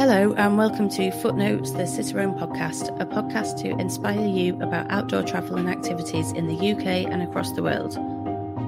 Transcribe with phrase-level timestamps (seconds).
[0.00, 5.22] Hello, and welcome to Footnotes, the Cicerone podcast, a podcast to inspire you about outdoor
[5.22, 7.98] travel and activities in the UK and across the world.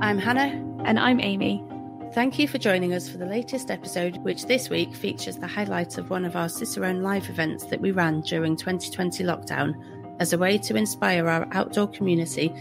[0.02, 0.50] I'm Hannah.
[0.84, 1.64] And I'm Amy.
[2.12, 5.96] Thank you for joining us for the latest episode, which this week features the highlights
[5.96, 9.72] of one of our Cicerone live events that we ran during 2020 lockdown
[10.20, 12.54] as a way to inspire our outdoor community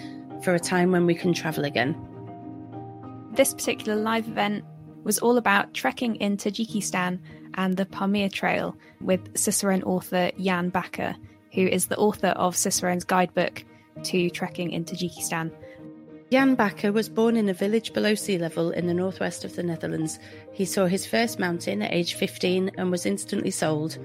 [0.43, 1.93] for a time when we can travel again.
[3.33, 4.63] This particular live event
[5.03, 7.19] was all about trekking in Tajikistan
[7.55, 11.15] and the Pamir Trail with Cicerone author Jan Bakker,
[11.53, 13.63] who is the author of Cicerone's guidebook
[14.03, 15.51] to trekking in Tajikistan.
[16.31, 19.63] Jan Bakker was born in a village below sea level in the northwest of the
[19.63, 20.17] Netherlands.
[20.53, 23.97] He saw his first mountain at age 15 and was instantly sold.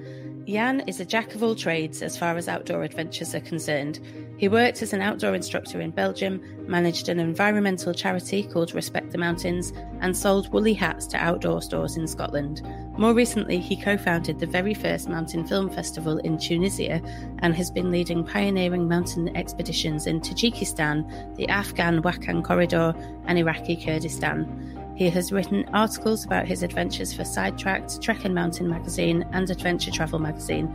[0.45, 4.01] Jan is a jack of all trades as far as outdoor adventures are concerned.
[4.39, 9.19] He worked as an outdoor instructor in Belgium, managed an environmental charity called Respect the
[9.19, 12.61] Mountains, and sold woolly hats to outdoor stores in Scotland.
[12.99, 17.03] More recently, he co founded the very first mountain film festival in Tunisia
[17.41, 22.95] and has been leading pioneering mountain expeditions in Tajikistan, the Afghan Wakhan Corridor,
[23.27, 24.95] and Iraqi Kurdistan.
[24.97, 29.91] He has written articles about his adventures for Sidetracked, Trek and Mountain magazine, and Adventure
[29.91, 30.75] Travel magazine,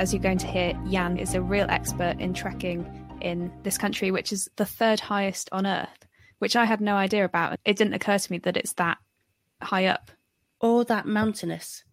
[0.00, 2.86] as you're going to hear, Jan is a real expert in trekking
[3.20, 6.06] in this country, which is the third highest on Earth,
[6.38, 7.58] which I had no idea about.
[7.66, 8.96] It didn't occur to me that it's that
[9.60, 10.10] high up.
[10.60, 11.84] Or that mountainous.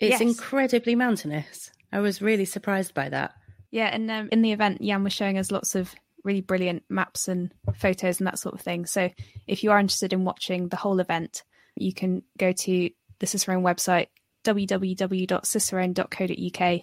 [0.00, 0.20] It's yes.
[0.20, 1.70] incredibly mountainous.
[1.92, 3.34] I was really surprised by that.
[3.70, 7.28] Yeah, and um, in the event, Jan was showing us lots of really brilliant maps
[7.28, 8.86] and photos and that sort of thing.
[8.86, 9.10] So
[9.46, 11.42] if you are interested in watching the whole event,
[11.76, 14.06] you can go to the Cicerone website,
[14.44, 16.80] www.cicerone.co.uk,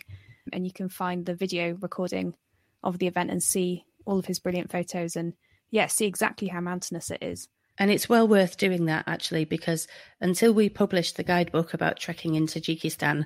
[0.53, 2.35] and you can find the video recording
[2.83, 5.33] of the event and see all of his brilliant photos and
[5.71, 7.47] yeah, see exactly how mountainous it is.
[7.77, 9.87] And it's well worth doing that actually, because
[10.21, 13.25] until we published the guidebook about trekking in Tajikistan,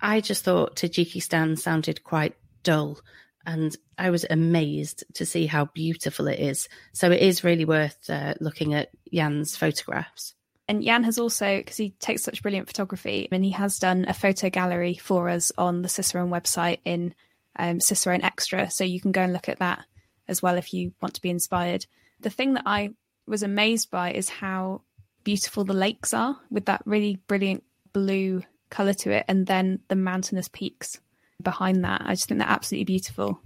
[0.00, 3.00] I just thought Tajikistan sounded quite dull.
[3.46, 6.68] And I was amazed to see how beautiful it is.
[6.92, 10.34] So it is really worth uh, looking at Jan's photographs.
[10.68, 14.12] And Jan has also, because he takes such brilliant photography, and he has done a
[14.12, 17.14] photo gallery for us on the Cicerone website in
[17.58, 18.70] um, Cicerone Extra.
[18.70, 19.86] So you can go and look at that
[20.28, 21.86] as well if you want to be inspired.
[22.20, 22.90] The thing that I
[23.28, 24.82] was amazed by is how
[25.24, 29.96] beautiful the lakes are with that really brilliant blue colour to it, and then the
[29.96, 31.00] mountainous peaks
[31.42, 32.02] behind that.
[32.04, 33.40] I just think they're absolutely beautiful.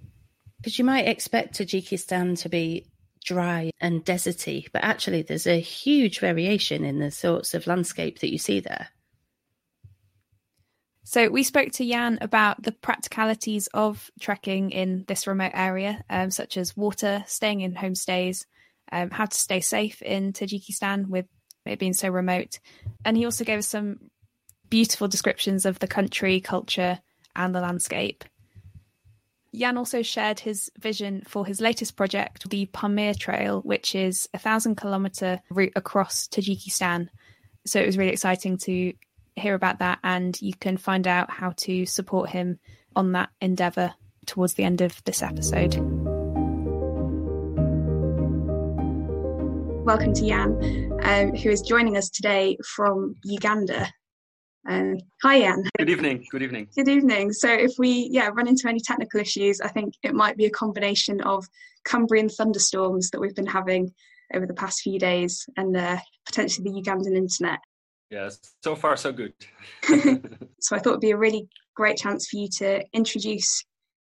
[0.59, 2.87] Because you might expect Tajikistan to be
[3.25, 8.33] dry and deserty, but actually there's a huge variation in the sorts of landscape that
[8.33, 8.89] you see there.
[11.05, 16.31] So we spoke to Jan about the practicalities of trekking in this remote area, um,
[16.31, 18.47] such as water, staying in homestays,
[18.93, 21.27] um, how to stay safe in Tajikistan with
[21.65, 22.61] it being so remote,
[23.05, 24.11] and he also gave us some
[24.69, 27.01] beautiful descriptions of the country, culture,
[27.35, 28.25] and the landscape.
[29.55, 34.39] Jan also shared his vision for his latest project, the Pamir Trail, which is a
[34.39, 37.09] thousand kilometer route across Tajikistan.
[37.67, 38.95] So it was really exciting to
[39.37, 42.59] hear about that, and you can find out how to support him
[42.97, 43.95] on that endeavor
[44.27, 46.02] towards the end of this episode.
[49.85, 53.91] Welcome to Jan, um, who is joining us today from Uganda.
[54.69, 55.65] Um, hi, Jan.
[55.77, 56.25] Good evening.
[56.31, 56.69] Good evening.
[56.77, 57.33] Good evening.
[57.33, 60.51] So, if we yeah run into any technical issues, I think it might be a
[60.51, 61.45] combination of
[61.85, 63.93] Cumbrian thunderstorms that we've been having
[64.33, 67.59] over the past few days, and uh, potentially the Ugandan internet.
[68.09, 69.35] Yes, so far so good.
[70.61, 73.65] so I thought it'd be a really great chance for you to introduce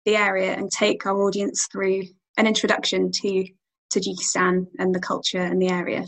[0.05, 2.03] the area and take our audience through
[2.37, 3.45] an introduction to
[3.93, 6.05] Tajikistan and the culture and the area.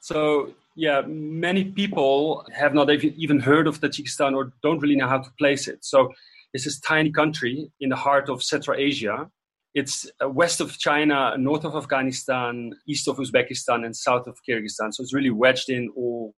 [0.00, 5.18] So yeah, many people have not even heard of Tajikistan or don't really know how
[5.18, 5.84] to place it.
[5.84, 6.12] So
[6.52, 9.28] it's this tiny country in the heart of Central Asia.
[9.74, 14.92] It's uh, west of China, north of Afghanistan, east of Uzbekistan, and south of Kyrgyzstan.
[14.92, 16.34] So it's really wedged in all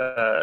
[0.00, 0.42] uh,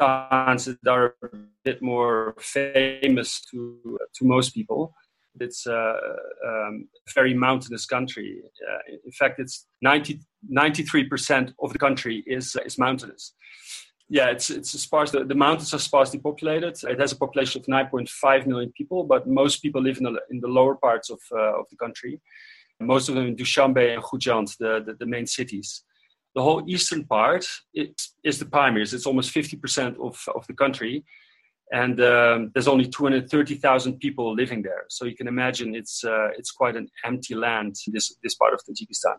[0.00, 4.94] that are a bit more famous to to most people.
[5.40, 5.98] It's a
[6.46, 8.40] um, very mountainous country.
[8.68, 10.20] Uh, in fact, it's 90,
[10.52, 13.34] 93% of the country is, is mountainous.
[14.08, 15.10] Yeah, it's, it's sparse.
[15.10, 16.78] The, the, mountains are sparsely populated.
[16.84, 20.40] It has a population of 9.5 million people, but most people live in the, in
[20.40, 22.20] the lower parts of, uh, of the country.
[22.80, 25.82] Most of them in Dushanbe and Khujand, the, the, the main cities
[26.34, 27.44] the whole eastern part
[27.74, 28.94] is, is the Pamirs.
[28.94, 31.04] It's almost 50% of, of the country
[31.72, 34.84] and um, there's only 230,000 people living there.
[34.88, 38.60] So you can imagine it's uh, it's quite an empty land this this part of
[38.60, 39.16] Tajikistan.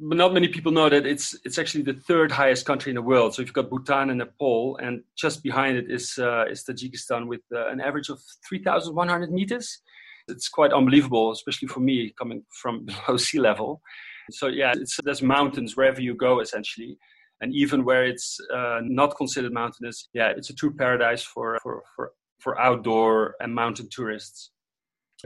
[0.00, 3.02] But not many people know that it's it's actually the third highest country in the
[3.02, 3.34] world.
[3.34, 7.42] So you've got Bhutan and Nepal, and just behind it is uh, is Tajikistan with
[7.54, 9.80] uh, an average of 3,100 meters.
[10.28, 13.82] It's quite unbelievable, especially for me coming from below sea level.
[14.30, 16.96] So yeah, it's, there's mountains wherever you go essentially,
[17.44, 21.82] and even where it's uh, not considered mountainous, yeah, it's a true paradise for for
[21.94, 24.50] for, for outdoor and mountain tourists.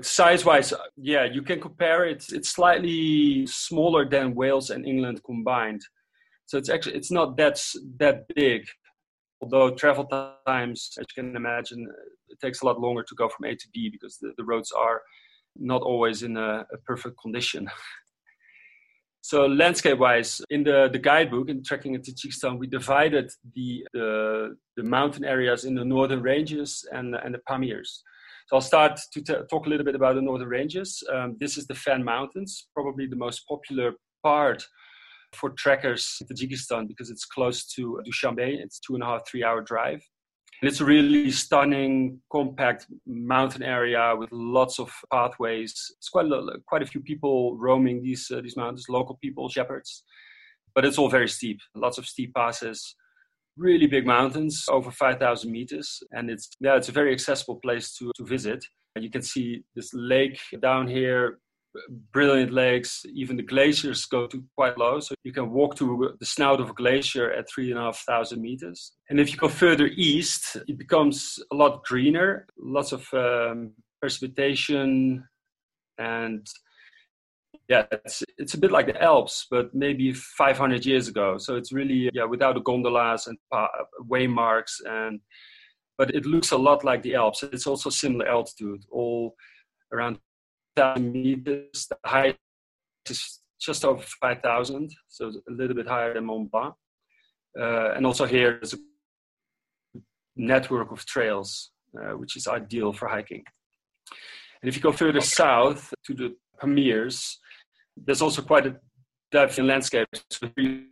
[0.03, 2.27] Size wise, yeah, you can compare it.
[2.33, 5.83] It's slightly smaller than Wales and England combined.
[6.47, 7.57] So it's actually it's not that
[8.01, 8.63] that big.
[9.41, 10.05] Although travel
[10.47, 11.87] times, as you can imagine,
[12.29, 14.73] it takes a lot longer to go from A to B because the, the roads
[14.73, 15.01] are
[15.55, 17.71] not always in a, a perfect condition.
[19.29, 24.57] so landscape wise, in the, the guidebook in trekking in Tajikistan, we divided the, the,
[24.79, 27.99] the mountain areas in the northern ranges and, and the Pamirs.
[28.47, 31.03] So I'll start to t- talk a little bit about the northern ranges.
[31.15, 33.93] Um, this is the Fan Mountains, probably the most popular
[34.23, 34.67] part
[35.35, 38.59] for trekkers in Tajikistan because it's close to Dushanbe.
[38.59, 40.01] It's two and a half, three hour drive.
[40.61, 45.73] And it's a really stunning, compact mountain area with lots of pathways.
[45.99, 50.03] It's quite a, quite a few people roaming these uh, these mountains, local people, shepherds.
[50.75, 52.95] But it's all very steep, lots of steep passes
[53.59, 56.03] really big mountains, over 5,000 meters.
[56.13, 58.65] And it's, yeah, it's a very accessible place to, to visit.
[58.95, 61.39] And you can see this lake down here,
[62.13, 63.05] brilliant lakes.
[63.13, 65.01] Even the glaciers go to quite low.
[65.01, 67.99] So you can walk to the snout of a glacier at three and a half
[68.07, 68.93] thousand meters.
[69.11, 75.25] And if you go further east, it becomes a lot greener, lots of um, precipitation
[75.99, 76.47] and
[77.69, 81.37] yeah, it's it's a bit like the Alps, but maybe 500 years ago.
[81.37, 83.37] So it's really yeah, without the gondolas and
[84.11, 85.21] waymarks, and
[85.99, 87.43] but it looks a lot like the Alps.
[87.43, 89.35] It's also similar altitude, all
[89.93, 90.19] around
[90.79, 91.87] 1,000 meters.
[91.89, 92.37] The height
[93.09, 96.75] is just over 5,000, so a little bit higher than Mont Blanc.
[97.59, 98.79] Uh, and also here there's a
[100.37, 103.43] network of trails, uh, which is ideal for hiking.
[104.63, 107.37] And if you go further south to the Pamirs,
[107.97, 108.77] there's also quite a
[109.33, 110.25] depth in landscapes.
[110.41, 110.87] The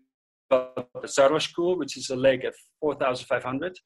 [1.05, 3.77] Zarwa which is a lake at 4,500.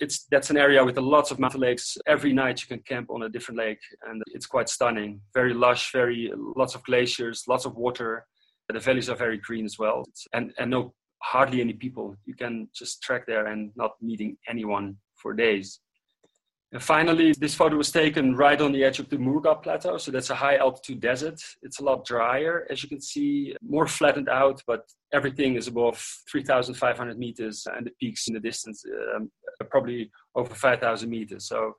[0.00, 1.96] It's that's an area with a lots of mountain lakes.
[2.06, 5.20] Every night you can camp on a different lake, and it's quite stunning.
[5.34, 8.26] Very lush, very lots of glaciers, lots of water.
[8.68, 12.16] The valleys are very green as well, and and no hardly any people.
[12.24, 15.80] You can just trek there and not meeting anyone for days.
[16.72, 19.98] And finally, this photo was taken right on the edge of the Murghab Plateau.
[19.98, 21.40] So that's a high altitude desert.
[21.62, 26.00] It's a lot drier, as you can see, more flattened out, but everything is above
[26.30, 28.84] 3,500 meters and the peaks in the distance
[29.16, 29.30] um,
[29.68, 31.48] probably over 5,000 meters.
[31.48, 31.74] So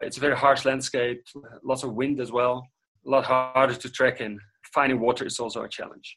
[0.00, 1.22] it's a very harsh landscape,
[1.62, 2.66] lots of wind as well,
[3.06, 4.40] a lot harder to trek in.
[4.72, 6.16] Finding water is also a challenge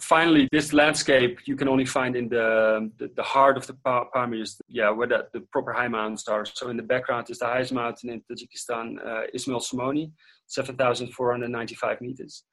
[0.00, 4.60] finally, this landscape you can only find in the the, the heart of the Pamirs,
[4.68, 6.44] yeah, where the, the, proper high mountains are.
[6.44, 10.12] So in the background is the highest mountain in Tajikistan, uh, Ismail Somoni,
[10.46, 12.44] 7,495 meters,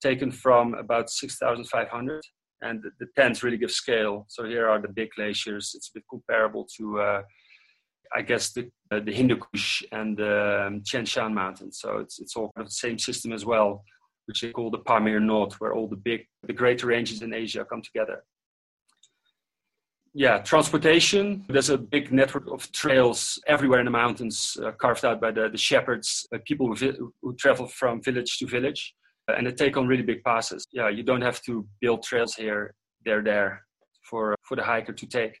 [0.00, 2.22] taken from about 6,500.
[2.62, 4.24] And the, the tents really give scale.
[4.28, 5.72] So here are the big glaciers.
[5.74, 7.22] It's a bit comparable to, uh,
[8.14, 11.80] I guess, the, uh, the Hindu Kush and the um, Tian Shan mountains.
[11.80, 13.82] So it's, it's all part of the same system as well
[14.26, 17.64] which they call the Pamir Knot, where all the big, the greater ranges in Asia
[17.64, 18.24] come together.
[20.14, 21.44] Yeah, transportation.
[21.48, 25.48] There's a big network of trails everywhere in the mountains, uh, carved out by the,
[25.48, 28.94] the shepherds, uh, people who, vi- who travel from village to village,
[29.30, 30.66] uh, and they take on really big passes.
[30.70, 32.74] Yeah, you don't have to build trails here;
[33.06, 33.62] they're there
[34.02, 35.40] for for the hiker to take.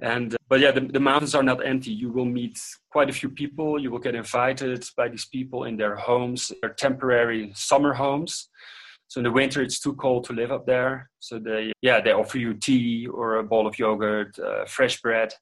[0.00, 1.90] And but yeah, the, the mountains are not empty.
[1.90, 2.60] You will meet
[2.90, 3.80] quite a few people.
[3.80, 8.48] You will get invited by these people in their homes, their temporary summer homes.
[9.08, 11.10] So in the winter, it's too cold to live up there.
[11.20, 15.32] So they, yeah, they offer you tea or a bowl of yogurt, uh, fresh bread.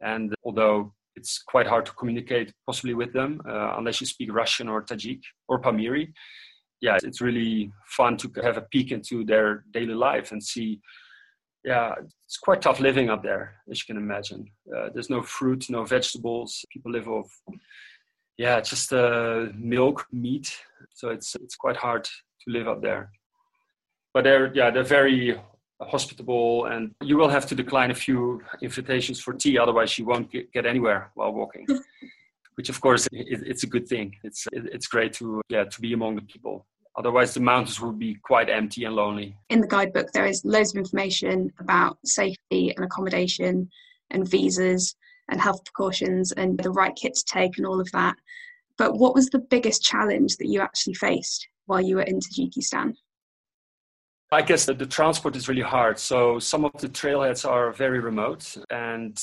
[0.00, 4.68] And although it's quite hard to communicate possibly with them uh, unless you speak Russian
[4.68, 6.12] or Tajik or Pamiri,
[6.82, 10.80] yeah, it's really fun to have a peek into their daily life and see
[11.66, 11.94] yeah,
[12.24, 14.48] it's quite tough living up there, as you can imagine.
[14.74, 16.64] Uh, there's no fruit, no vegetables.
[16.70, 17.28] People live off,
[18.38, 20.56] yeah, just uh, milk, meat.
[20.94, 23.10] So it's it's quite hard to live up there.
[24.14, 25.36] But they're yeah, they're very
[25.82, 30.30] hospitable, and you will have to decline a few invitations for tea, otherwise you won't
[30.30, 31.66] get, get anywhere while walking.
[32.54, 34.14] Which of course it, it's a good thing.
[34.22, 36.64] It's it, it's great to yeah to be among the people
[36.98, 39.36] Otherwise, the mountains would be quite empty and lonely.
[39.50, 43.68] In the guidebook, there is loads of information about safety and accommodation
[44.10, 44.96] and visas
[45.28, 48.16] and health precautions and the right kit to take and all of that.
[48.78, 52.94] But what was the biggest challenge that you actually faced while you were in Tajikistan?
[54.32, 55.98] I guess that the transport is really hard.
[55.98, 59.18] So some of the trailheads are very remote and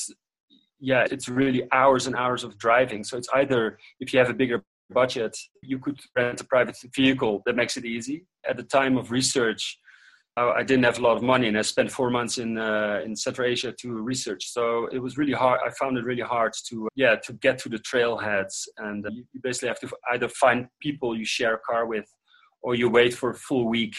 [0.80, 3.04] yeah, it's really hours and hours of driving.
[3.04, 7.42] So it's either if you have a bigger budget, you could rent a private vehicle
[7.46, 8.26] that makes it easy.
[8.48, 9.78] At the time of research,
[10.36, 13.14] I didn't have a lot of money, and I spent four months in uh, in
[13.14, 14.46] Central Asia to research.
[14.46, 15.60] So it was really hard.
[15.64, 19.68] I found it really hard to yeah to get to the trailheads, and you basically
[19.68, 22.06] have to either find people you share a car with,
[22.62, 23.94] or you wait for a full week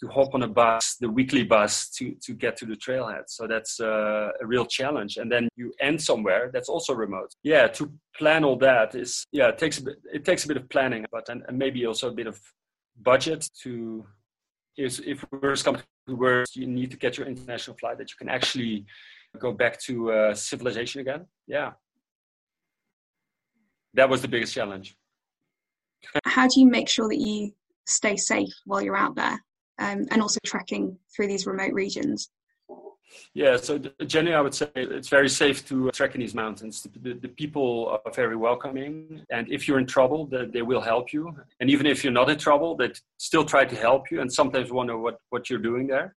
[0.00, 3.24] to hop on a bus, the weekly bus, to to get to the trailhead.
[3.28, 5.18] So that's uh, a real challenge.
[5.18, 7.30] And then you end somewhere that's also remote.
[7.42, 10.56] Yeah, to plan all that is yeah it takes a bit, it takes a bit
[10.56, 12.40] of planning, but and, and maybe also a bit of
[13.02, 14.06] budget to
[14.76, 18.16] is if worse comes to worse, you need to get your international flight that you
[18.16, 18.86] can actually
[19.38, 21.26] go back to uh, civilization again.
[21.46, 21.72] Yeah,
[23.94, 24.96] that was the biggest challenge.
[26.24, 27.52] How do you make sure that you
[27.86, 29.42] stay safe while you're out there,
[29.80, 32.30] um, and also trekking through these remote regions?
[33.34, 36.82] Yeah, so generally, I would say it's very safe to trek in these mountains.
[36.82, 40.80] The, the, the, people are very welcoming, and if you're in trouble, they, they will
[40.80, 41.34] help you.
[41.60, 44.70] And even if you're not in trouble, they still try to help you, and sometimes
[44.70, 46.14] wonder what, what you're doing there.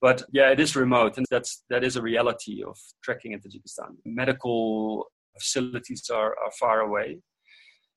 [0.00, 3.96] But yeah, it is remote, and that's that is a reality of trekking in Tajikistan.
[4.04, 5.06] Medical
[5.38, 7.18] facilities are, are far away.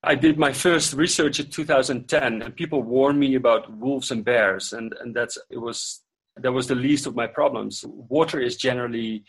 [0.06, 4.72] I did my first research in 2010, and people warned me about wolves and bears,
[4.72, 6.02] and, and that's it was
[6.36, 7.84] that was the least of my problems.
[7.86, 9.24] Water is generally,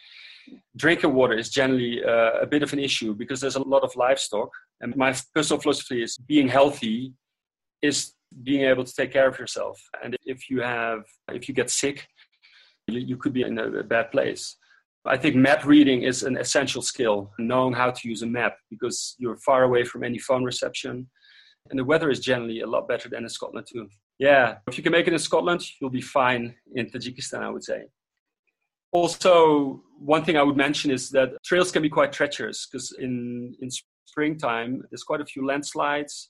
[0.75, 3.95] drinking water is generally uh, a bit of an issue because there's a lot of
[3.95, 4.49] livestock.
[4.81, 7.13] And my personal philosophy is being healthy
[7.81, 8.13] is
[8.43, 9.79] being able to take care of yourself.
[10.03, 12.07] And if you have, if you get sick,
[12.87, 14.57] you, you could be in a, a bad place.
[15.07, 19.15] I think map reading is an essential skill, knowing how to use a map because
[19.19, 21.07] you're far away from any phone reception.
[21.69, 23.87] And the weather is generally a lot better than in Scotland too.
[24.17, 27.63] Yeah, if you can make it in Scotland, you'll be fine in Tajikistan, I would
[27.63, 27.85] say.
[28.93, 33.55] Also, one thing I would mention is that trails can be quite treacherous because in,
[33.61, 33.69] in
[34.05, 36.29] springtime, there's quite a few landslides,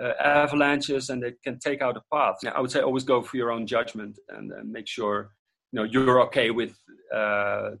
[0.00, 2.36] uh, avalanches, and they can take out a path.
[2.54, 5.32] I would say always go for your own judgment and uh, make sure
[5.74, 6.78] you know you're okay with
[7.12, 7.72] uh, uh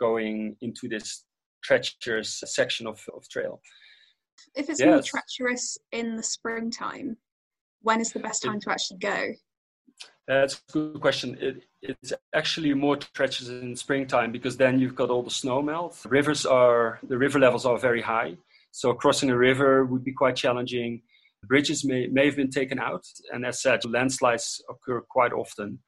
[0.00, 1.24] going into this
[1.62, 3.60] treacherous section of, of trail.
[4.54, 4.88] If it's yes.
[4.88, 7.16] more treacherous in the springtime,
[7.82, 9.32] when is the best time to actually go?
[10.26, 11.36] That's a good question.
[11.40, 16.00] It, it's actually more treacherous in springtime because then you've got all the snow melt.
[16.08, 18.36] Rivers are the river levels are very high,
[18.70, 21.02] so crossing a river would be quite challenging.
[21.46, 25.78] Bridges may, may have been taken out, and as such, landslides occur quite often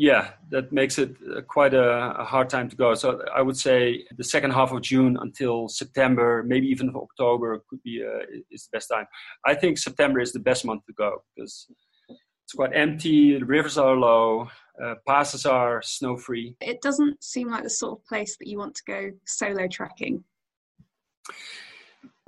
[0.00, 2.94] yeah, that makes it uh, quite a, a, hard time to go.
[2.94, 7.82] So I would say the second half of June until September, maybe even October, could
[7.82, 9.06] be uh, is the best time.
[9.44, 11.66] I think September is the best month to go because
[12.08, 13.40] it's quite empty.
[13.40, 14.48] The rivers are low.
[14.80, 16.54] Uh, passes are snow free.
[16.60, 20.22] It doesn't seem like the sort of place that you want to go solo trekking.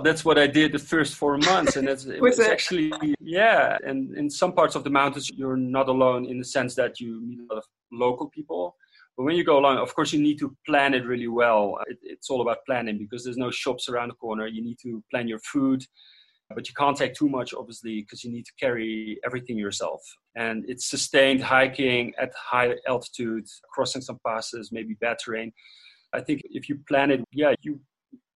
[0.01, 2.51] That's what I did the first four months, and it's, it was it?
[2.51, 3.79] actually yeah.
[3.85, 7.21] And in some parts of the mountains, you're not alone in the sense that you
[7.25, 8.77] meet a lot of local people.
[9.17, 11.79] But when you go along, of course, you need to plan it really well.
[11.87, 14.47] It, it's all about planning because there's no shops around the corner.
[14.47, 15.85] You need to plan your food,
[16.55, 20.01] but you can't take too much, obviously, because you need to carry everything yourself.
[20.37, 25.53] And it's sustained hiking at high altitude, crossing some passes, maybe bad terrain.
[26.13, 27.81] I think if you plan it, yeah, you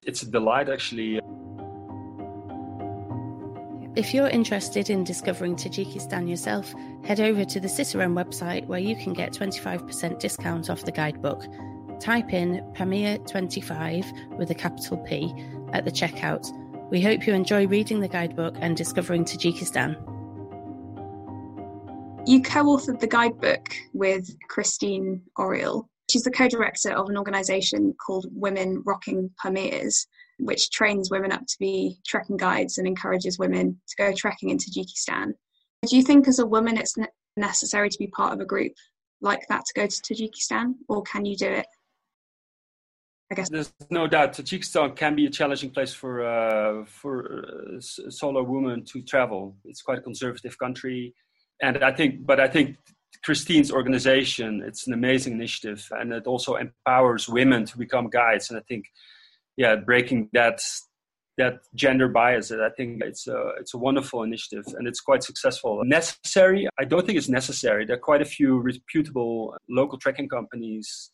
[0.06, 1.20] it's a delight actually.
[3.96, 8.96] If you're interested in discovering Tajikistan yourself, head over to the Cicerone website where you
[8.96, 11.44] can get 25% discount off the guidebook.
[12.00, 15.32] Type in Pamir25 with a capital P
[15.72, 16.44] at the checkout.
[16.90, 19.94] We hope you enjoy reading the guidebook and discovering Tajikistan.
[22.26, 25.88] You co authored the guidebook with Christine Oriel.
[26.14, 30.06] She's the co director of an organisation called Women Rocking Pamirs,
[30.38, 34.58] which trains women up to be trekking guides and encourages women to go trekking in
[34.58, 35.32] Tajikistan.
[35.84, 36.94] Do you think, as a woman, it's
[37.36, 38.70] necessary to be part of a group
[39.22, 41.66] like that to go to Tajikistan, or can you do it?
[43.32, 47.80] I guess there's no doubt Tajikistan can be a challenging place for uh, for uh,
[47.80, 49.56] solo woman to travel.
[49.64, 51.12] It's quite a conservative country,
[51.60, 52.76] and I think, but I think
[53.24, 58.50] Christine's organization, it's an amazing initiative, and it also empowers women to become guides.
[58.50, 58.84] And I think,
[59.56, 60.60] yeah, breaking that
[61.36, 65.82] that gender bias, I think it's a it's a wonderful initiative, and it's quite successful.
[65.84, 66.68] Necessary?
[66.78, 67.86] I don't think it's necessary.
[67.86, 71.10] There are quite a few reputable local trekking companies.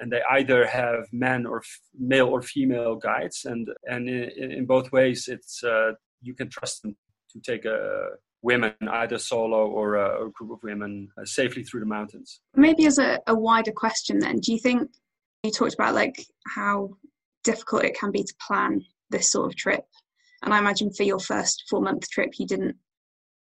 [0.00, 4.64] And they either have men or f- male or female guides, and and in, in
[4.64, 5.90] both ways, it's uh,
[6.22, 6.94] you can trust them
[7.32, 8.10] to take a
[8.42, 12.40] women, either solo or a, a group of women, uh, safely through the mountains.
[12.54, 14.90] Maybe as a, a wider question, then, do you think
[15.42, 16.90] you talked about like how
[17.44, 19.84] difficult it can be to plan this sort of trip?
[20.42, 22.76] And I imagine for your first four month trip, you didn't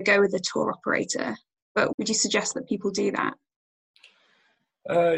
[0.03, 1.35] go with a tour operator.
[1.73, 3.33] But would you suggest that people do that?
[4.89, 5.15] Uh,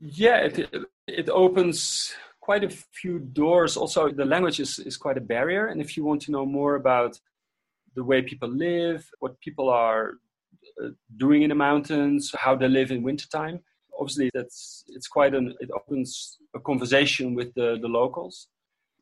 [0.00, 0.74] yeah, it,
[1.06, 3.76] it opens quite a few doors.
[3.76, 5.66] Also, the language is, is quite a barrier.
[5.66, 7.18] And if you want to know more about
[7.98, 10.04] the way people live, what people are
[10.82, 10.90] uh,
[11.24, 13.56] doing in the mountains, how they live in wintertime,
[13.98, 18.48] obviously that's it's quite an it opens a conversation with the, the locals.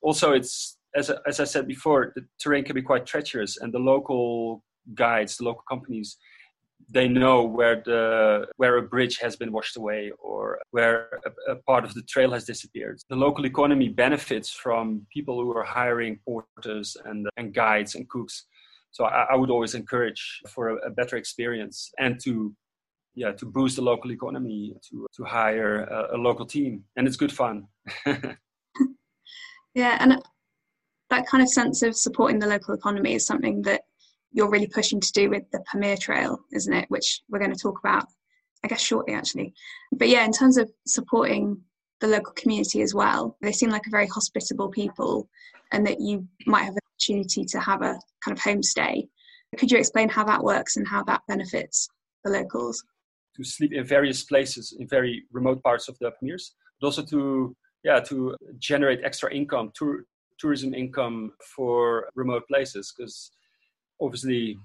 [0.02, 3.84] Also, it's as as I said before, the terrain can be quite treacherous, and the
[3.92, 4.62] local
[4.94, 6.16] guides, the local companies,
[6.88, 11.56] they know where the where a bridge has been washed away or where a, a,
[11.70, 13.00] part of the trail has disappeared.
[13.10, 18.46] The local economy benefits from people who are hiring porters and and guides and cooks.
[18.96, 22.54] So I, I would always encourage for a, a, better experience and to
[23.14, 27.18] yeah to boost the local economy to to hire a, a local team and it's
[27.18, 27.66] good fun.
[29.74, 30.22] yeah, and
[31.10, 33.82] that kind of sense of supporting the local economy is something that
[34.32, 36.86] you're really pushing to do with the Pamir Trail, isn't it?
[36.88, 38.06] Which we're going to talk about,
[38.64, 39.52] I guess, shortly, actually.
[39.92, 41.60] But yeah, in terms of supporting
[42.00, 45.28] the local community as well, they seem like a very hospitable people,
[45.70, 49.08] and that you might have opportunity to have a kind of homestay.
[49.58, 51.88] Could you explain how that works and how that benefits
[52.24, 52.82] the locals?
[53.36, 57.54] To sleep in various places in very remote parts of the Pamirs, but also to
[57.84, 60.04] yeah to generate extra income, tour,
[60.38, 63.30] tourism income for remote places because
[64.00, 64.58] obviously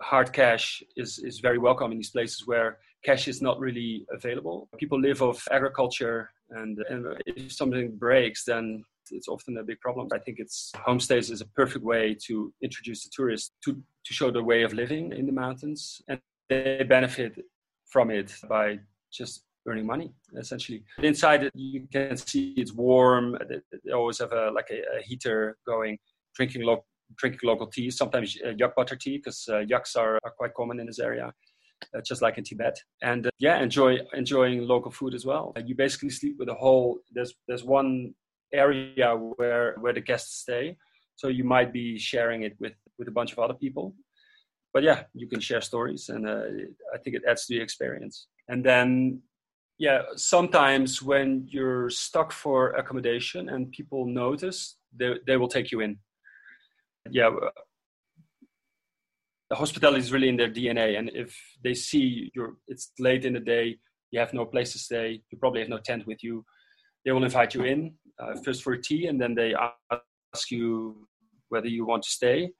[0.00, 4.68] hard cash is, is very welcome in these places where cash is not really available.
[4.78, 10.08] People live off agriculture, and, and if something breaks, then it's often a big problem.
[10.12, 14.30] I think it's homestays is a perfect way to introduce the tourists to, to show
[14.30, 17.38] the way of living in the mountains, and they benefit
[17.90, 18.78] from it by
[19.12, 20.82] just earning money essentially.
[21.02, 23.38] Inside you can see it's warm.
[23.48, 25.98] They always have a like a, a heater going,
[26.34, 26.86] drinking local
[27.16, 30.80] drinking local tea, sometimes uh, yak butter tea, because uh, yaks are, are, quite common
[30.80, 31.30] in this area,
[31.94, 32.74] uh, just like in Tibet.
[33.02, 35.52] And uh, yeah, enjoy enjoying local food as well.
[35.64, 36.98] you basically sleep with a whole.
[37.12, 38.14] There's there's one
[38.52, 40.76] area where where the guests stay,
[41.16, 43.94] so you might be sharing it with with a bunch of other people.
[44.74, 46.44] But yeah, you can share stories, and uh,
[46.94, 48.28] I think it adds to the experience.
[48.48, 49.22] And then
[49.78, 55.80] yeah, sometimes when you're stuck for accommodation and people notice, they, they will take you
[55.80, 55.98] in
[57.10, 57.30] yeah,
[59.50, 60.98] the hospitality is really in their DNA.
[60.98, 63.76] And if they see you're, it's late in the day,
[64.10, 66.44] you have no place to stay, you probably have no tent with you,
[67.04, 69.54] they will invite you in uh, first for tea, and then they
[70.34, 71.08] ask you
[71.48, 72.50] whether you want to stay.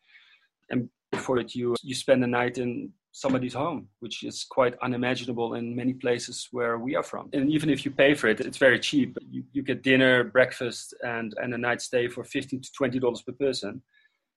[0.71, 5.55] And before it, you you spend the night in somebody's home, which is quite unimaginable
[5.55, 7.29] in many places where we are from.
[7.35, 9.19] And even if you pay for it, it's very cheap.
[9.31, 13.33] You, you get dinner, breakfast, and, and a night stay for 15 to $20 per
[13.33, 13.83] person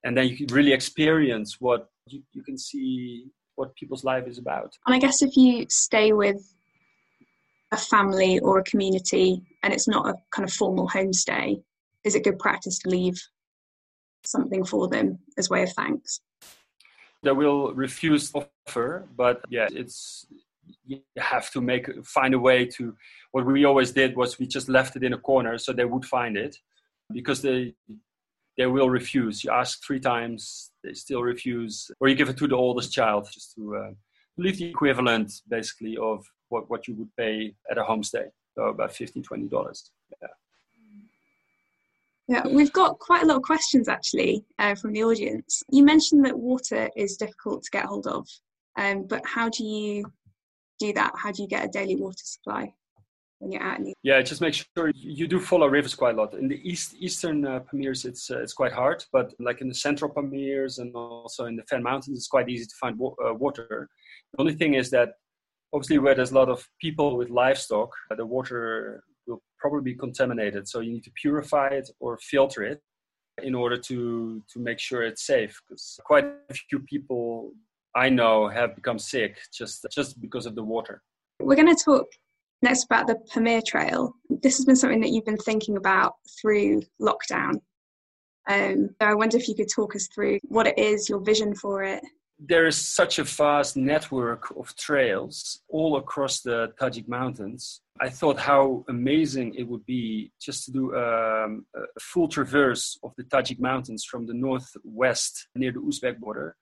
[0.05, 4.37] and then you can really experience what you, you can see what people's life is
[4.37, 4.71] about.
[4.85, 6.53] And I guess if you stay with
[7.71, 11.61] a family or a community and it's not a kind of formal homestay,
[12.03, 13.19] is it good practice to leave
[14.23, 16.21] something for them as way of thanks?
[17.23, 20.27] They will refuse offer, but yeah, it's
[20.85, 22.95] you have to make find a way to.
[23.31, 26.05] What we always did was we just left it in a corner so they would
[26.05, 26.55] find it,
[27.11, 27.73] because they
[28.57, 29.43] they will refuse.
[29.43, 33.27] You ask three times, they still refuse, or you give it to the oldest child
[33.31, 33.91] just to uh,
[34.37, 38.93] leave the equivalent basically of what, what you would pay at a homestay, so about
[38.93, 39.89] 15 $20.
[40.21, 40.27] Yeah.
[42.27, 45.61] Yeah, we've got quite a lot of questions actually uh, from the audience.
[45.69, 48.27] You mentioned that water is difficult to get hold of,
[48.77, 50.05] um, but how do you
[50.79, 51.13] do that?
[51.15, 52.73] How do you get a daily water supply?
[53.39, 56.17] when you're out in the yeah just make sure you do follow rivers quite a
[56.17, 59.67] lot in the east eastern uh, pamirs it's uh, it's quite hard but like in
[59.67, 63.15] the central pamirs and also in the Fan mountains it's quite easy to find wa-
[63.25, 63.89] uh, water
[64.33, 65.13] the only thing is that
[65.75, 69.97] obviously where there's a lot of people with livestock uh, the water will probably be
[69.97, 72.81] contaminated so you need to purify it or filter it
[73.43, 77.51] in order to to make sure it's safe because quite a few people
[77.95, 81.01] i know have become sick just just because of the water
[81.41, 82.07] we're going to talk
[82.61, 84.15] Next, about the Pamir Trail.
[84.29, 87.59] This has been something that you've been thinking about through lockdown.
[88.47, 91.53] Um, so I wonder if you could talk us through what it is, your vision
[91.53, 92.03] for it.
[92.47, 97.81] There is such a vast network of trails all across the Tajik mountains.
[97.99, 103.13] I thought how amazing it would be just to do um, a full traverse of
[103.17, 106.55] the Tajik mountains from the northwest near the Uzbek border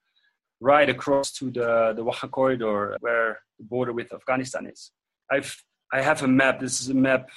[0.60, 4.90] right across to the, the Wakhan corridor where the border with Afghanistan is.
[5.30, 5.54] I've
[5.92, 6.58] I have a map.
[6.60, 7.28] This is a map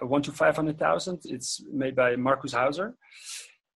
[0.00, 1.18] one to five hundred thousand.
[1.24, 2.94] It's made by Markus Hauser,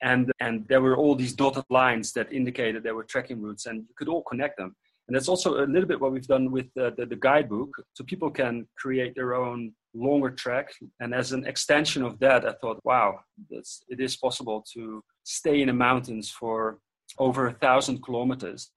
[0.03, 3.83] and and there were all these dotted lines that indicated there were trekking routes, and
[3.89, 4.75] you could all connect them.
[5.09, 8.05] And that's also a little bit what we've done with the, the, the guidebook, so
[8.05, 10.73] people can create their own longer trek.
[11.01, 13.19] And as an extension of that, I thought, wow,
[13.51, 16.79] it is possible to stay in the mountains for
[17.19, 18.71] over a thousand kilometers.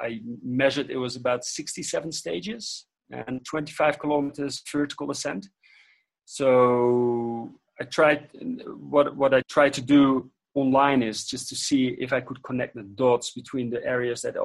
[0.00, 5.48] I measured it was about 67 stages and 25 kilometers vertical ascent.
[6.24, 8.28] So I tried
[8.78, 12.74] what what I tried to do online is just to see if I could connect
[12.74, 14.36] the dots between the areas that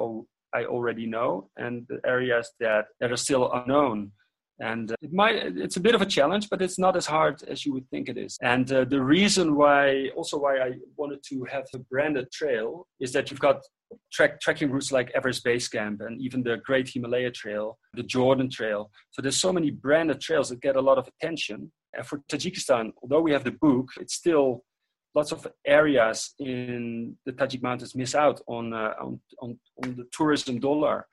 [0.54, 4.12] I already know and the areas that, that are still unknown.
[4.60, 7.42] And uh, it might it's a bit of a challenge, but it's not as hard
[7.44, 8.36] as you would think it is.
[8.42, 13.12] And uh, the reason why also why I wanted to have a branded trail is
[13.14, 13.62] that you've got
[14.12, 18.50] track, trekking routes like Everest Base Camp and even the Great Himalaya Trail, the Jordan
[18.50, 18.90] Trail.
[19.12, 21.72] So there's so many branded trails that get a lot of attention.
[21.94, 24.62] And for Tajikistan, although we have the book, it's still
[25.14, 30.06] lots of areas in the Tajik mountains miss out on, uh, on, on, on, the
[30.12, 31.06] tourism dollar.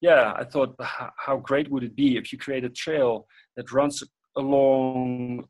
[0.00, 3.26] Yeah, I thought, how great would it be if you create a trail
[3.56, 4.02] that runs
[4.36, 5.44] along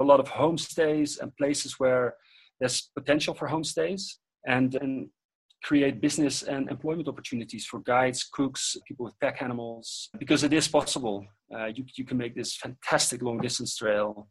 [0.00, 2.14] a lot of homestays and places where
[2.60, 4.02] there's potential for homestays
[4.46, 5.08] and, and
[5.62, 10.68] create business and employment opportunities for guides, cooks, people with pack animals, because it is
[10.68, 11.26] possible.
[11.54, 14.28] Uh, you, you can make this fantastic long distance trail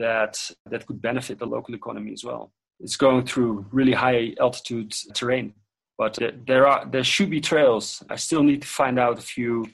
[0.00, 2.52] that that could benefit the local economy as well.
[2.80, 5.54] It's going through really high altitude terrain,
[5.98, 8.02] but there are there should be trails.
[8.08, 9.66] I still need to find out a few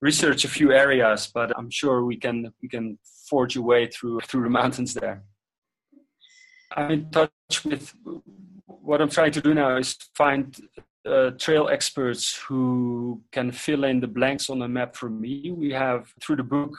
[0.00, 2.98] research a few areas, but I'm sure we can we can
[3.30, 5.22] forge a way through through the mountains there.
[6.76, 7.94] I'm in touch with
[8.64, 10.56] what I'm trying to do now is find
[11.06, 15.50] uh, trail experts who can fill in the blanks on the map for me.
[15.50, 16.72] We have through the book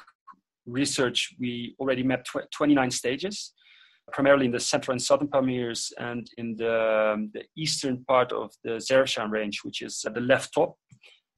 [0.66, 3.54] research, we already mapped tw- 29 stages,
[4.12, 8.52] primarily in the central and southern Pamirs and in the, um, the eastern part of
[8.64, 10.76] the Zarafshan range, which is at the left top.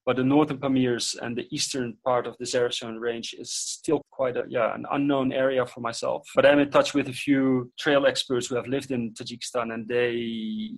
[0.06, 4.38] But the northern Pamirs and the eastern part of the Zarafshan range is still quite
[4.38, 6.28] a, yeah, an unknown area for myself.
[6.36, 9.88] But I'm in touch with a few trail experts who have lived in Tajikistan and
[9.88, 10.72] they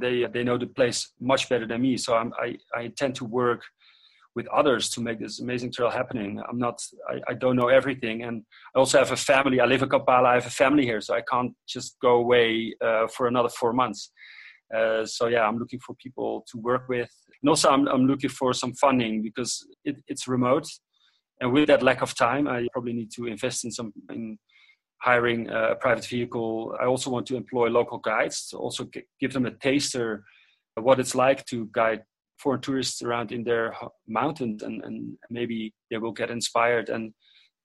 [0.00, 1.96] they they know the place much better than me.
[1.96, 3.62] So I'm, I I intend to work
[4.34, 6.42] with others to make this amazing trail happening.
[6.48, 8.24] I'm not, I, I, don't know everything.
[8.24, 8.42] And
[8.74, 9.60] I also have a family.
[9.60, 10.30] I live in Kampala.
[10.30, 13.72] I have a family here, so I can't just go away uh, for another four
[13.72, 14.10] months.
[14.74, 17.10] Uh, so yeah, I'm looking for people to work with.
[17.42, 20.66] And also I'm, I'm looking for some funding because it, it's remote.
[21.40, 24.38] And with that lack of time, I probably need to invest in some, in
[25.00, 26.74] hiring a private vehicle.
[26.80, 28.88] I also want to employ local guides to also
[29.20, 30.24] give them a taster
[30.76, 32.02] what it's like to guide
[32.38, 33.74] foreign tourists around in their
[34.06, 37.12] mountains and, and maybe they will get inspired and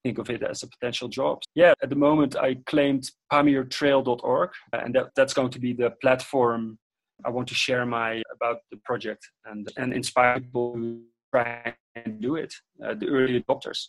[0.04, 1.40] think of it as a potential job.
[1.56, 6.78] Yeah, at the moment I claimed pamirtrail.org and that, that's going to be the platform
[7.26, 11.02] I want to share my about the project and, and inspire people to
[11.34, 12.54] try and do it,
[12.86, 13.88] uh, the early adopters.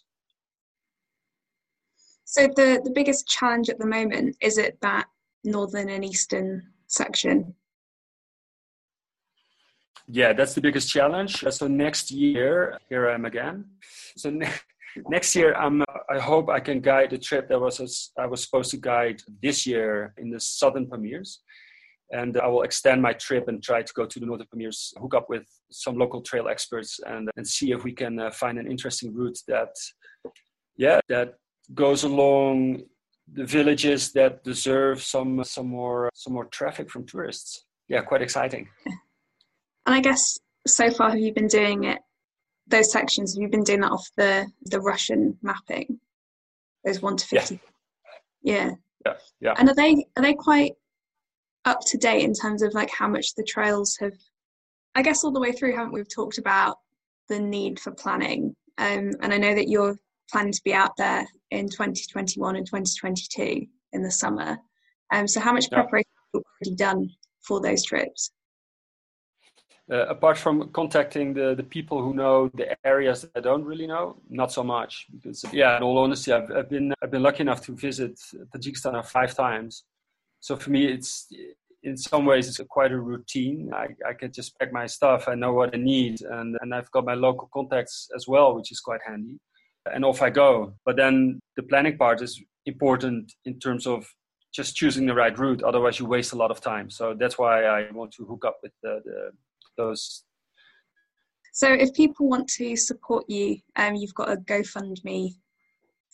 [2.25, 5.07] So the, the biggest challenge at the moment, is it that
[5.45, 7.55] northern and eastern section
[10.13, 11.45] yeah, that's the biggest challenge.
[11.51, 13.65] So next year, here I am again.
[14.17, 14.53] So ne-
[15.09, 15.83] next year, I'm.
[16.11, 19.67] I hope I can guide the trip that was I was supposed to guide this
[19.67, 21.39] year in the southern Pamirs,
[22.11, 25.15] and I will extend my trip and try to go to the northern Pamirs, hook
[25.15, 28.71] up with some local trail experts, and and see if we can uh, find an
[28.71, 29.75] interesting route that,
[30.77, 31.35] yeah, that
[31.75, 32.83] goes along
[33.33, 37.65] the villages that deserve some some more some more traffic from tourists.
[37.89, 38.69] Yeah, quite exciting.
[39.87, 41.99] And I guess so far, have you been doing it?
[42.67, 45.99] Those sections have you been doing that off the the Russian mapping?
[46.85, 47.61] Those one to fifty.
[48.43, 48.73] Yeah.
[49.05, 49.15] yeah.
[49.41, 49.55] Yeah.
[49.59, 50.73] And are they are they quite
[51.65, 54.13] up to date in terms of like how much the trails have?
[54.95, 56.01] I guess all the way through, haven't we?
[56.01, 56.79] We've talked about
[57.29, 59.97] the need for planning, um, and I know that you're
[60.31, 64.59] planning to be out there in 2021 and 2022 in the summer.
[65.13, 66.41] Um, so how much preparation yeah.
[66.41, 67.11] have you already done
[67.43, 68.31] for those trips?
[69.91, 73.87] Uh, apart from contacting the, the people who know the areas that I don't really
[73.87, 75.07] know, not so much.
[75.13, 78.19] Because yeah, in all honesty, I've, I've been I've been lucky enough to visit
[78.55, 79.85] Tajikistan five times.
[80.41, 81.29] So for me, it's
[81.83, 83.71] in some ways it's quite a routine.
[83.75, 85.29] I, I can just pack my stuff.
[85.29, 88.71] I know what I need, and and I've got my local contacts as well, which
[88.71, 89.39] is quite handy.
[89.93, 90.75] And off I go.
[90.85, 94.07] But then the planning part is important in terms of
[94.53, 95.63] just choosing the right route.
[95.63, 96.91] Otherwise, you waste a lot of time.
[96.91, 99.31] So that's why I want to hook up with the, the
[99.77, 100.25] those
[101.53, 105.35] So, if people want to support you, um, you've got a GoFundMe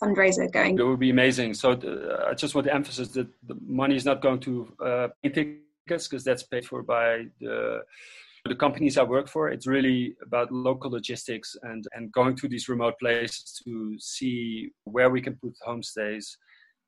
[0.01, 0.77] fundraiser going.
[0.77, 1.53] It would be amazing.
[1.53, 5.07] So, uh, I just want to emphasize that the money is not going to uh,
[5.23, 7.81] tickets because that's paid for by the
[8.47, 12.69] the companies I work for, it's really about local logistics and, and going to these
[12.69, 16.37] remote places to see where we can put homestays,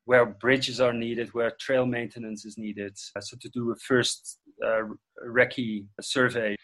[0.10, 2.94] where bridges are needed, where trail maintenance is needed.
[2.98, 4.82] So to do a first uh,
[5.38, 6.56] recce survey,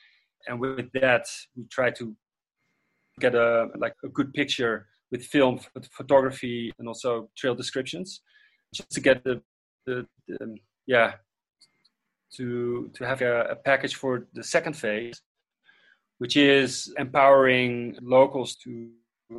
[0.47, 2.15] and with that we try to
[3.19, 5.59] get a like a good picture with film,
[5.91, 8.21] photography, and also trail descriptions,
[8.73, 9.35] just to get the
[9.85, 11.09] the, the yeah
[12.37, 15.21] to to have a, a package for the second phase,
[16.17, 18.89] which is empowering locals to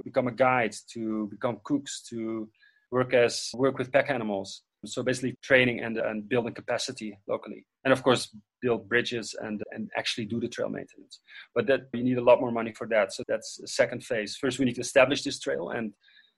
[0.04, 2.48] become a guide, to become cooks, to
[2.90, 4.62] work as work with pack animals.
[4.84, 7.66] So basically training and, and building capacity locally.
[7.84, 11.20] And of course build bridges and, and actually do the trail maintenance.
[11.54, 13.12] But that you need a lot more money for that.
[13.12, 14.36] So that's the second phase.
[14.36, 15.92] First we need to establish this trail and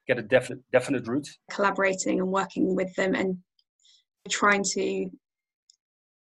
[0.07, 1.29] get a definite definite route.
[1.51, 3.37] Collaborating and working with them and
[4.31, 5.11] trying to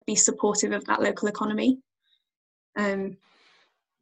[0.06, 1.78] be supportive of that local economy.
[2.78, 3.16] Um,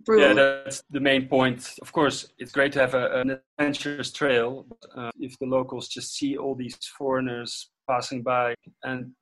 [0.08, 1.74] yeah, that's the main point.
[1.80, 4.66] Of course, it's great to have a, an adventurous trail.
[4.68, 9.12] But, uh, if the locals just see all these foreigners passing by and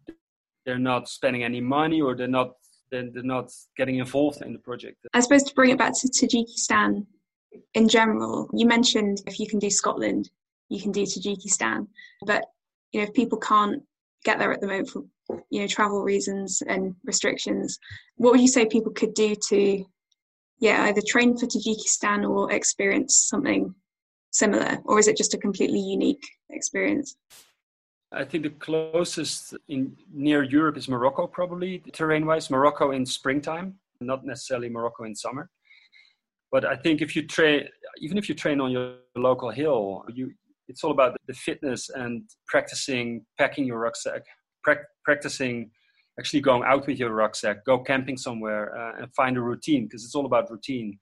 [0.65, 2.53] they're not spending any money or they're not
[2.91, 4.99] then they're not getting involved in the project.
[5.15, 7.07] I suppose to bring it back to Tajikistan
[7.75, 10.31] in general, you mentioned if you can do Scotland,
[10.69, 11.87] you can do Tajikistan.
[12.27, 12.45] But
[12.93, 13.83] you know, if people can't
[14.25, 15.05] get there at the moment for
[15.51, 17.79] you know travel reasons and restrictions
[18.17, 19.85] what would you say people could do to
[20.63, 23.75] yeah either train for tajikistan or experience something
[24.31, 27.17] similar or is it just a completely unique experience
[28.15, 32.51] I think the closest in near Europe is Morocco, probably terrain wise.
[32.51, 35.49] Morocco in springtime, not necessarily Morocco in summer.
[36.51, 37.69] But I think if you train,
[38.01, 40.31] even if you train on your local hill, you
[40.69, 44.23] it's all about the fitness and practicing packing your rucksack,
[44.63, 45.71] pra- practicing
[46.19, 50.05] actually going out with your rucksack, go camping somewhere, uh, and find a routine because
[50.05, 50.99] it's all about routine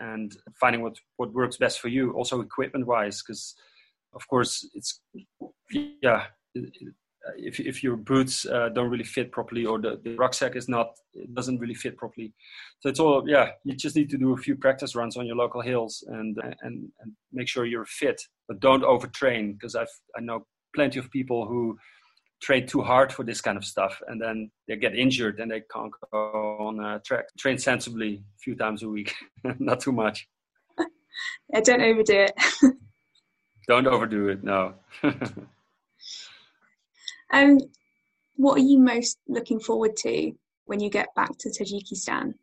[0.00, 2.12] and finding what what works best for you.
[2.12, 3.54] Also equipment wise, because
[4.14, 5.00] of course it's
[5.70, 6.24] yeah.
[7.38, 10.88] If, if your boots uh, don't really fit properly or the, the rucksack is not
[11.14, 12.34] it doesn't really fit properly
[12.80, 15.36] so it's all yeah you just need to do a few practice runs on your
[15.36, 20.20] local hills and and, and make sure you're fit but don't overtrain because i've i
[20.20, 21.78] know plenty of people who
[22.42, 25.62] train too hard for this kind of stuff and then they get injured and they
[25.72, 27.26] can't go on a track.
[27.38, 29.14] Train sensibly a few times a week
[29.58, 30.28] not too much.
[31.52, 32.32] Yeah, don't overdo it.
[33.68, 34.74] Don't overdo it no.
[37.32, 37.58] Um
[38.36, 40.32] what are you most looking forward to
[40.64, 42.34] when you get back to tajikistan?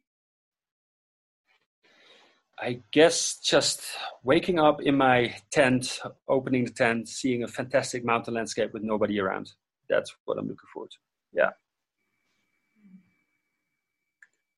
[2.57, 3.81] I guess just
[4.23, 9.19] waking up in my tent, opening the tent, seeing a fantastic mountain landscape with nobody
[9.19, 9.51] around
[9.89, 10.97] that's what I'm looking forward to.
[11.34, 11.49] Yeah.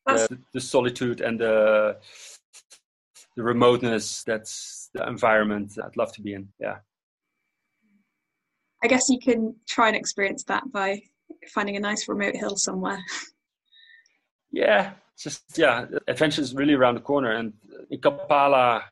[0.08, 1.98] The, the, solitude and the
[3.38, 6.50] the remoteness that's the environment I'd love to be in.
[6.60, 6.78] Yeah.
[8.84, 11.04] I guess you can try and experience that by
[11.54, 13.00] finding a nice remote hill somewhere.
[14.52, 17.54] Yeah, just yeah, adventure is really around the corner, and
[17.90, 18.84] in Kampala,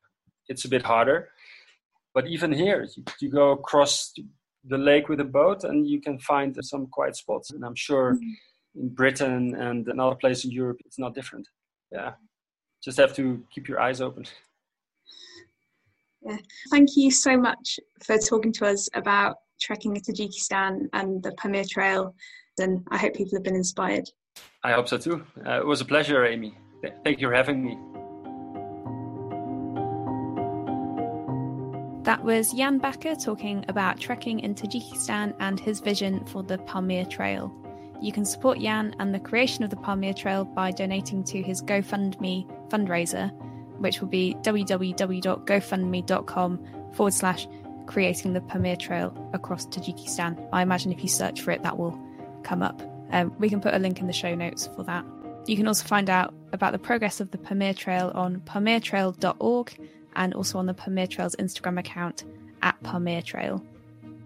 [0.47, 1.29] it's a bit harder.
[2.13, 4.13] But even here, you, you go across
[4.69, 7.51] the lake with a boat and you can find some quiet spots.
[7.51, 8.81] And I'm sure mm-hmm.
[8.81, 11.47] in Britain and another place in Europe, it's not different.
[11.91, 12.13] Yeah.
[12.83, 14.25] Just have to keep your eyes open.
[16.21, 16.37] Yeah.
[16.69, 21.65] Thank you so much for talking to us about trekking in Tajikistan and the Pamir
[21.69, 22.15] Trail.
[22.59, 24.09] And I hope people have been inspired.
[24.63, 25.25] I hope so too.
[25.45, 26.57] Uh, it was a pleasure, Amy.
[27.03, 27.77] Thank you for having me.
[32.03, 37.03] That was Jan Bakker talking about trekking in Tajikistan and his vision for the Pamir
[37.05, 37.53] Trail.
[38.01, 41.61] You can support Jan and the creation of the Pamir Trail by donating to his
[41.61, 43.33] GoFundMe fundraiser,
[43.79, 47.49] which will be www.gofundme.com forward slash
[47.85, 50.47] creating the Pamir Trail across Tajikistan.
[50.53, 51.99] I imagine if you search for it, that will
[52.43, 52.81] come up.
[53.11, 55.03] Um, we can put a link in the show notes for that.
[55.47, 60.33] You can also find out about the progress of the Pamir Trail on pamirtrail.org and
[60.33, 62.23] also on the Pamir Trail's Instagram account
[62.61, 63.63] at Pamir Trail.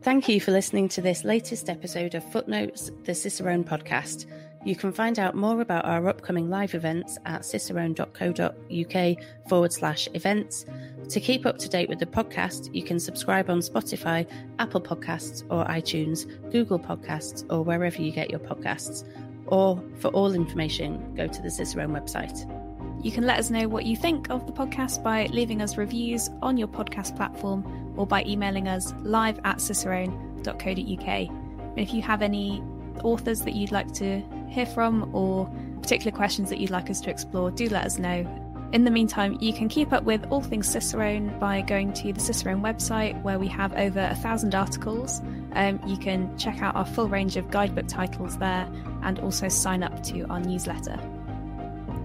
[0.02, 4.26] Thank you for listening to this latest episode of Footnotes, the Cicerone podcast.
[4.66, 9.18] You can find out more about our upcoming live events at cicerone.co.uk
[9.50, 10.66] forward slash events.
[11.10, 14.26] To keep up to date with the podcast, you can subscribe on Spotify,
[14.60, 19.06] Apple Podcasts, or iTunes, Google Podcasts, or wherever you get your podcasts.
[19.48, 22.63] Or for all information, go to the Cicerone website.
[23.04, 26.30] You can let us know what you think of the podcast by leaving us reviews
[26.42, 31.30] on your podcast platform or by emailing us live at cicerone.co.uk.
[31.78, 32.64] If you have any
[33.04, 37.10] authors that you'd like to hear from or particular questions that you'd like us to
[37.10, 38.26] explore, do let us know.
[38.72, 42.22] In the meantime, you can keep up with all things Cicerone by going to the
[42.22, 45.22] Cicerone website where we have over a thousand articles.
[45.54, 48.66] Um, you can check out our full range of guidebook titles there
[49.04, 50.98] and also sign up to our newsletter.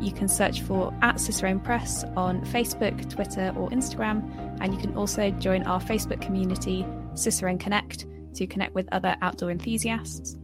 [0.00, 4.96] You can search for at Cicerone Press on Facebook, Twitter, or Instagram, and you can
[4.96, 10.36] also join our Facebook community, Cicerone Connect, to connect with other outdoor enthusiasts.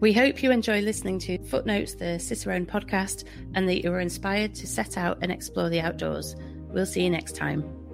[0.00, 4.54] We hope you enjoy listening to Footnotes, the Cicerone podcast, and that you are inspired
[4.56, 6.36] to set out and explore the outdoors.
[6.68, 7.85] We'll see you next time.